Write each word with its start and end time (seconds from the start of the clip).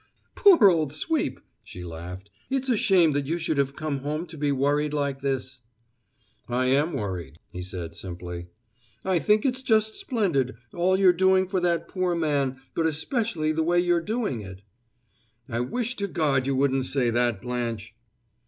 "Poor 0.33 0.67
old 0.67 0.91
Sweep!" 0.91 1.39
she 1.63 1.83
laughed. 1.83 2.31
"It's 2.49 2.69
a 2.69 2.75
shame 2.75 3.11
that 3.11 3.27
you 3.27 3.37
should 3.37 3.59
have 3.59 3.75
come 3.75 3.99
home 3.99 4.25
to 4.25 4.35
be 4.35 4.51
worried 4.51 4.95
like 4.95 5.19
this." 5.19 5.59
"I 6.49 6.65
am 6.65 6.93
worried," 6.93 7.37
he 7.51 7.61
said 7.61 7.93
simply. 7.93 8.47
"I 9.05 9.19
think 9.19 9.45
it's 9.45 9.61
just 9.61 9.93
splendid, 9.93 10.55
all 10.73 10.97
you're 10.97 11.13
doing 11.13 11.47
for 11.47 11.59
that 11.59 11.87
poor 11.87 12.15
man, 12.15 12.59
but 12.73 12.87
especially 12.87 13.51
the 13.51 13.61
way 13.61 13.79
you're 13.79 14.01
doing 14.01 14.41
it." 14.41 14.63
"I 15.47 15.59
wish 15.59 15.95
to 15.97 16.07
God 16.07 16.47
you 16.47 16.55
wouldn't 16.55 16.87
say 16.87 17.11
that, 17.11 17.39
Blanche!" 17.39 17.93